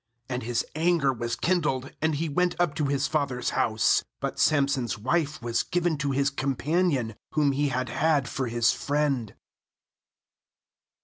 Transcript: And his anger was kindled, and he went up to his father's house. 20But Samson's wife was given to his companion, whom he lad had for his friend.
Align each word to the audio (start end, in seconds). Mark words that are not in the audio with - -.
And 0.27 0.41
his 0.41 0.65
anger 0.73 1.13
was 1.13 1.35
kindled, 1.35 1.91
and 2.01 2.15
he 2.15 2.27
went 2.27 2.55
up 2.59 2.73
to 2.73 2.85
his 2.85 3.05
father's 3.07 3.51
house. 3.51 4.03
20But 4.23 4.39
Samson's 4.39 4.97
wife 4.97 5.39
was 5.43 5.61
given 5.61 5.95
to 5.99 6.09
his 6.09 6.31
companion, 6.31 7.13
whom 7.33 7.51
he 7.51 7.69
lad 7.69 7.89
had 7.89 8.27
for 8.27 8.47
his 8.47 8.71
friend. 8.71 9.35